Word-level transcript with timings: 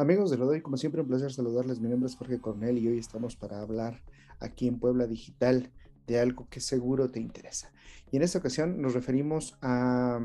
Amigos 0.00 0.30
de 0.30 0.36
Lodoy, 0.36 0.60
como 0.60 0.76
siempre, 0.76 1.00
un 1.00 1.08
placer 1.08 1.32
saludarles. 1.32 1.80
Mi 1.80 1.88
nombre 1.88 2.08
es 2.08 2.14
Jorge 2.14 2.38
Cornel 2.38 2.78
y 2.78 2.86
hoy 2.86 2.98
estamos 2.98 3.34
para 3.34 3.60
hablar 3.60 4.00
aquí 4.38 4.68
en 4.68 4.78
Puebla 4.78 5.08
Digital 5.08 5.72
de 6.06 6.20
algo 6.20 6.46
que 6.48 6.60
seguro 6.60 7.10
te 7.10 7.18
interesa. 7.18 7.72
Y 8.12 8.16
en 8.16 8.22
esta 8.22 8.38
ocasión 8.38 8.80
nos 8.80 8.94
referimos 8.94 9.56
a 9.60 10.24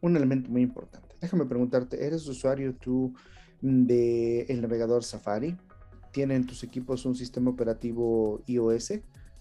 un 0.00 0.16
elemento 0.16 0.48
muy 0.48 0.62
importante. 0.62 1.16
Déjame 1.20 1.44
preguntarte, 1.44 2.06
¿eres 2.06 2.28
usuario 2.28 2.72
tú 2.76 3.12
del 3.60 4.60
navegador 4.62 5.02
Safari? 5.02 5.56
¿Tienen 6.12 6.46
tus 6.46 6.62
equipos 6.62 7.04
un 7.04 7.16
sistema 7.16 7.50
operativo 7.50 8.42
iOS? 8.46 8.92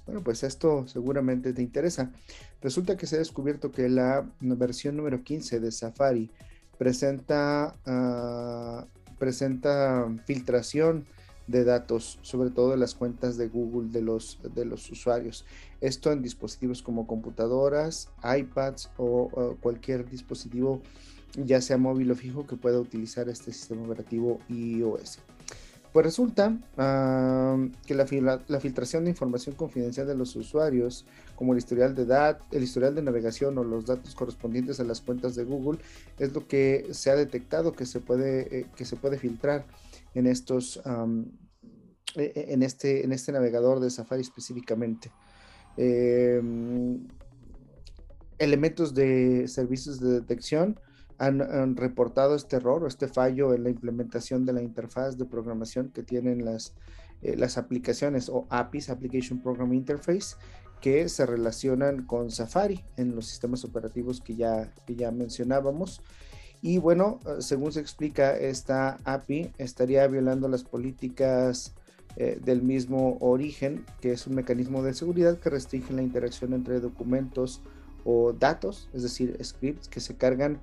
Bueno, 0.07 0.23
pues 0.23 0.41
esto 0.41 0.87
seguramente 0.87 1.53
te 1.53 1.61
interesa. 1.61 2.11
Resulta 2.59 2.97
que 2.97 3.05
se 3.05 3.17
ha 3.17 3.19
descubierto 3.19 3.71
que 3.71 3.87
la 3.87 4.27
versión 4.39 4.97
número 4.97 5.23
15 5.23 5.59
de 5.59 5.71
Safari 5.71 6.31
presenta 6.79 7.75
uh, 7.85 9.02
presenta 9.23 10.05
filtración 10.25 11.05
de 11.47 11.63
datos, 11.63 12.19
sobre 12.23 12.49
todo 12.49 12.71
de 12.71 12.77
las 12.77 12.93
cuentas 12.93 13.37
de 13.37 13.47
Google 13.47 13.89
de 13.89 14.01
los, 14.01 14.37
de 14.53 14.65
los 14.65 14.91
usuarios. 14.91 15.45
Esto 15.79 16.11
en 16.11 16.21
dispositivos 16.21 16.81
como 16.81 17.07
computadoras, 17.07 18.09
iPads 18.21 18.89
o, 18.97 19.55
cualquier 19.61 20.09
dispositivo, 20.09 20.81
ya 21.37 21.61
sea 21.61 21.77
móvil 21.77 22.11
o 22.11 22.15
fijo, 22.15 22.45
que 22.45 22.57
pueda 22.57 22.81
utilizar 22.81 23.29
este 23.29 23.53
sistema 23.53 23.83
operativo 23.83 24.39
iOS. 24.49 25.19
Pues 25.93 26.07
resulta 26.07 26.57
que 27.85 27.93
la, 27.93 28.59
filtración 28.59 29.03
de 29.03 29.11
información 29.11 29.53
confidencial 29.53 30.07
de 30.07 30.15
los 30.15 30.35
usuarios, 30.35 31.05
como 31.35 31.53
el 31.53 31.59
historial 31.59 31.93
de 31.93 32.07
datos, 32.07 32.47
el 32.51 32.63
historial 32.63 32.95
de 32.95 33.03
navegación 33.03 33.55
o 33.59 33.63
los 33.63 33.85
datos 33.85 34.15
correspondientes 34.15 34.79
a 34.79 34.85
las 34.85 35.01
cuentas 35.01 35.35
de 35.35 35.43
Google, 35.43 35.79
es 36.17 36.33
lo 36.33 36.47
que 36.47 36.87
se 36.91 37.11
ha 37.11 37.15
detectado 37.15 37.73
que 37.73 37.85
se 37.85 37.99
puede, 37.99 38.61
eh, 38.61 38.65
que 38.75 38.85
se 38.85 38.95
puede 38.95 39.19
filtrar 39.19 39.67
en 40.15 40.25
estos 40.25 40.81
e, 42.15 42.21
e, 42.35 42.53
en 42.53 42.63
este, 42.63 43.05
en 43.05 43.11
este 43.11 43.31
navegador 43.31 43.79
de 43.79 43.91
Safari 43.91 44.21
específicamente. 44.21 45.11
Em, 45.77 47.07
elementos 48.39 48.95
de 48.95 49.47
servicios 49.47 49.99
de 49.99 50.21
detección 50.21 50.79
han, 51.17 51.75
reportado 51.75 52.35
este 52.35 52.57
error 52.57 52.83
o 52.83 52.87
este 52.87 53.07
fallo 53.07 53.53
en 53.53 53.63
la 53.63 53.69
implementación 53.69 54.45
de 54.45 54.53
la 54.53 54.61
interfaz 54.61 55.17
de 55.17 55.25
programación 55.25 55.89
que 55.89 56.03
tienen 56.03 56.45
las, 56.45 56.73
eh, 57.21 57.35
las 57.37 57.57
aplicaciones 57.57 58.29
o 58.29 58.45
APIs, 58.49 58.89
Application 58.89 59.41
Program 59.41 59.73
Interface, 59.73 60.35
que 60.81 61.07
se 61.07 61.25
relacionan 61.25 62.05
con 62.05 62.29
Safari 62.29 62.83
en 62.97 63.15
los 63.15 63.27
sistemas 63.27 63.63
operativos 63.63 64.19
que 64.19 64.35
ya, 64.35 64.73
que 64.85 64.95
ya 64.95 65.11
mencionábamos. 65.11 66.01
Y 66.61 66.77
bueno, 66.77 67.19
eh, 67.25 67.41
según 67.41 67.71
se 67.71 67.79
explica, 67.79 68.35
esta 68.37 68.97
API 69.03 69.51
estaría 69.57 70.07
violando 70.07 70.47
las 70.47 70.63
políticas 70.63 71.73
eh, 72.15 72.39
del 72.43 72.61
mismo 72.61 73.17
origen, 73.21 73.85
que 73.99 74.11
es 74.11 74.27
un 74.27 74.35
mecanismo 74.35 74.83
de 74.83 74.93
seguridad 74.93 75.39
que 75.39 75.49
restringe 75.49 75.93
la 75.93 76.03
interacción 76.03 76.53
entre 76.53 76.79
documentos 76.79 77.61
o 78.05 78.33
datos, 78.33 78.89
es 78.93 79.03
decir, 79.03 79.37
scripts 79.43 79.87
que 79.87 79.99
se 79.99 80.15
cargan 80.15 80.59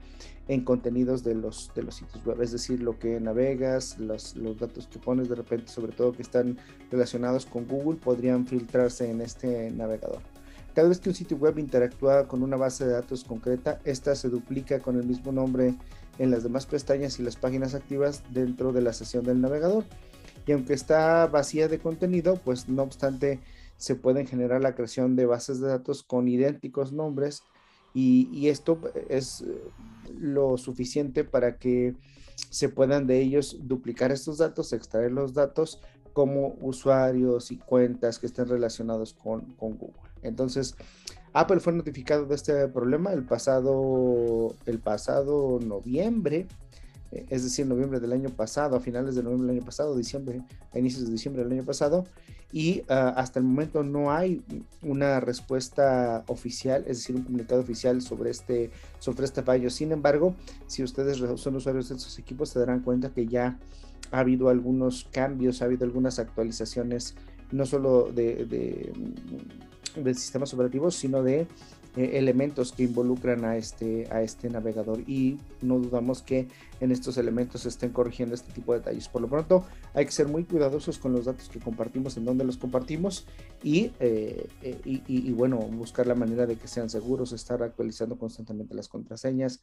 en 0.48 0.64
contenidos 0.64 1.22
de 1.22 1.34
los, 1.34 1.70
de 1.74 1.84
los 1.84 1.94
sitios 1.94 2.24
web, 2.24 2.42
es 2.42 2.50
decir, 2.50 2.82
lo 2.82 2.98
que 2.98 3.20
navegas, 3.20 3.98
los, 3.98 4.34
los 4.36 4.58
datos 4.58 4.88
que 4.88 4.98
pones 4.98 5.28
de 5.28 5.36
repente, 5.36 5.68
sobre 5.68 5.92
todo 5.92 6.12
que 6.12 6.22
están 6.22 6.58
relacionados 6.90 7.46
con 7.46 7.68
Google, 7.68 7.98
podrían 7.98 8.46
filtrarse 8.46 9.08
en 9.08 9.20
este 9.20 9.70
navegador. 9.70 10.20
Cada 10.74 10.88
vez 10.88 11.00
que 11.00 11.08
un 11.08 11.14
sitio 11.14 11.36
web 11.36 11.58
interactúa 11.58 12.28
con 12.28 12.42
una 12.42 12.56
base 12.56 12.86
de 12.86 12.92
datos 12.92 13.24
concreta, 13.24 13.80
esta 13.84 14.14
se 14.14 14.28
duplica 14.28 14.78
con 14.78 14.96
el 14.96 15.04
mismo 15.04 15.32
nombre 15.32 15.74
en 16.18 16.30
las 16.30 16.42
demás 16.42 16.66
pestañas 16.66 17.18
y 17.18 17.22
las 17.22 17.36
páginas 17.36 17.74
activas 17.74 18.22
dentro 18.30 18.72
de 18.72 18.82
la 18.82 18.92
sesión 18.92 19.24
del 19.24 19.40
navegador. 19.40 19.84
Y 20.46 20.52
aunque 20.52 20.74
está 20.74 21.26
vacía 21.26 21.68
de 21.68 21.78
contenido, 21.78 22.36
pues 22.44 22.68
no 22.68 22.82
obstante, 22.82 23.40
se 23.80 23.94
pueden 23.94 24.26
generar 24.26 24.60
la 24.60 24.74
creación 24.74 25.16
de 25.16 25.24
bases 25.24 25.58
de 25.58 25.68
datos 25.68 26.02
con 26.02 26.28
idénticos 26.28 26.92
nombres 26.92 27.42
y, 27.94 28.46
esto 28.48 28.78
es 29.08 29.42
lo 30.18 30.58
suficiente 30.58 31.24
para 31.24 31.56
que 31.56 31.96
se 32.50 32.68
puedan 32.68 33.06
de 33.06 33.20
ellos 33.20 33.56
duplicar 33.62 34.12
estos 34.12 34.36
datos, 34.36 34.74
extraer 34.74 35.12
los 35.12 35.32
datos 35.32 35.80
como 36.12 36.58
usuarios 36.60 37.50
y 37.50 37.56
cuentas 37.56 38.18
que 38.18 38.26
estén 38.26 38.48
relacionados 38.48 39.14
con, 39.14 39.46
con 39.54 39.78
Google. 39.78 39.96
Entonces, 40.22 40.76
Apple 41.32 41.60
fue 41.60 41.72
notificado 41.72 42.26
de 42.26 42.34
este 42.34 42.68
problema 42.68 43.14
el 43.14 43.24
pasado, 43.24 44.54
el 44.66 44.78
pasado 44.78 45.58
noviembre 45.58 46.46
es 47.10 47.42
decir, 47.42 47.66
noviembre 47.66 48.00
del 48.00 48.12
año 48.12 48.30
pasado, 48.30 48.76
a 48.76 48.80
finales 48.80 49.14
de 49.14 49.22
noviembre 49.22 49.48
del 49.48 49.56
año 49.58 49.66
pasado, 49.66 49.96
diciembre, 49.96 50.42
a 50.72 50.78
inicios 50.78 51.06
de 51.06 51.12
diciembre 51.12 51.42
del 51.42 51.52
año 51.52 51.64
pasado, 51.64 52.04
y 52.52 52.82
ah, 52.88 53.14
hasta 53.16 53.38
el 53.38 53.44
momento 53.44 53.82
no 53.82 54.12
hay 54.12 54.42
una 54.82 55.20
respuesta 55.20 56.24
oficial, 56.26 56.82
es 56.86 56.98
decir, 56.98 57.16
un 57.16 57.22
comunicado 57.22 57.60
oficial 57.60 58.02
sobre 58.02 58.30
este, 58.30 58.70
sobre 58.98 59.24
este 59.24 59.42
fallo. 59.42 59.70
Sin 59.70 59.92
embargo, 59.92 60.34
si 60.66 60.82
ustedes 60.82 61.18
son 61.40 61.56
usuarios 61.56 61.88
de 61.88 61.96
estos 61.96 62.18
equipos, 62.18 62.50
se 62.50 62.58
darán 62.58 62.80
cuenta 62.80 63.10
que 63.10 63.26
ya 63.26 63.58
ha 64.10 64.18
habido 64.18 64.48
algunos 64.48 65.06
cambios, 65.12 65.62
ha 65.62 65.66
habido 65.66 65.84
algunas 65.84 66.18
actualizaciones, 66.18 67.14
no 67.52 67.66
solo 67.66 68.10
de, 68.12 68.46
de, 68.46 68.92
de 70.00 70.14
sistemas 70.14 70.52
operativos, 70.52 70.96
sino 70.96 71.22
de 71.22 71.46
eh, 71.96 72.10
elementos 72.14 72.72
que 72.72 72.84
involucran 72.84 73.44
a 73.44 73.56
este, 73.56 74.06
a 74.12 74.22
este 74.22 74.48
navegador 74.48 75.00
y 75.08 75.38
no 75.60 75.78
dudamos 75.78 76.22
que 76.22 76.46
en 76.80 76.92
estos 76.92 77.16
elementos 77.18 77.62
se 77.62 77.68
estén 77.68 77.90
corrigiendo 77.90 78.34
este 78.34 78.52
tipo 78.52 78.72
de 78.72 78.78
detalles. 78.78 79.08
Por 79.08 79.22
lo 79.22 79.28
pronto 79.28 79.64
hay 79.92 80.06
que 80.06 80.12
ser 80.12 80.28
muy 80.28 80.44
cuidadosos 80.44 80.98
con 80.98 81.12
los 81.12 81.24
datos 81.24 81.48
que 81.48 81.58
compartimos, 81.58 82.16
en 82.16 82.24
dónde 82.24 82.44
los 82.44 82.58
compartimos 82.58 83.26
y, 83.62 83.92
eh, 83.98 84.46
eh, 84.62 84.80
y, 84.84 85.02
y, 85.06 85.32
bueno, 85.32 85.58
buscar 85.58 86.06
la 86.06 86.14
manera 86.14 86.46
de 86.46 86.56
que 86.56 86.68
sean 86.68 86.88
seguros, 86.88 87.32
estar 87.32 87.62
actualizando 87.62 88.18
constantemente 88.18 88.74
las 88.74 88.88
contraseñas 88.88 89.60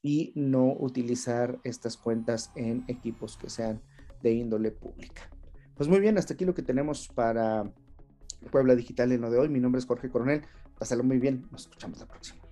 y 0.00 0.32
no 0.36 0.72
utilizar 0.78 1.58
estas 1.64 1.96
cuentas 1.96 2.52
en 2.54 2.84
equipos 2.88 3.36
que 3.36 3.50
sean 3.50 3.80
de 4.22 4.32
índole 4.32 4.70
pública. 4.70 5.28
Pues 5.76 5.88
muy 5.88 6.00
bien, 6.00 6.18
hasta 6.18 6.34
aquí 6.34 6.44
lo 6.44 6.54
que 6.54 6.62
tenemos 6.62 7.08
para 7.08 7.72
Puebla 8.50 8.74
Digital 8.74 9.12
en 9.12 9.20
lo 9.20 9.30
de 9.30 9.38
hoy. 9.38 9.48
Mi 9.48 9.60
nombre 9.60 9.78
es 9.78 9.86
Jorge 9.86 10.08
Coronel. 10.08 10.42
Pásalo 10.78 11.04
muy 11.04 11.18
bien. 11.18 11.46
Nos 11.50 11.62
escuchamos 11.62 11.98
la 11.98 12.06
próxima. 12.06 12.47